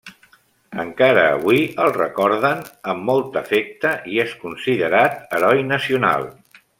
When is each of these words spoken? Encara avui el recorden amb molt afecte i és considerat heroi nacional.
Encara 0.83 1.25
avui 1.33 1.59
el 1.83 1.91
recorden 1.99 2.63
amb 2.93 3.05
molt 3.11 3.39
afecte 3.45 3.93
i 4.15 4.21
és 4.27 4.35
considerat 4.47 5.21
heroi 5.39 5.65
nacional. 5.75 6.31